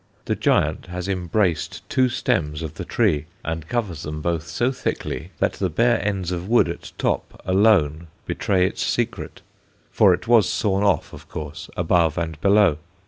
The 0.25 0.35
giant 0.35 0.87
has 0.87 1.07
embraced 1.07 1.87
two 1.87 2.09
stems 2.09 2.63
of 2.63 2.73
the 2.73 2.85
tree, 2.85 3.25
and 3.45 3.67
covers 3.67 4.01
them 4.01 4.19
both 4.19 4.47
so 4.47 4.71
thickly 4.71 5.29
that 5.37 5.53
the 5.53 5.69
bare 5.69 6.03
ends 6.03 6.31
of 6.31 6.47
wood 6.49 6.67
at 6.69 6.91
top 6.97 7.39
alone 7.45 8.07
betray 8.25 8.65
its 8.65 8.81
secret; 8.83 9.43
for 9.91 10.11
it 10.11 10.27
was 10.27 10.49
sawn 10.49 10.81
off, 10.81 11.13
of 11.13 11.29
course, 11.29 11.69
above 11.77 12.17
and 12.17 12.41
below. 12.41 12.79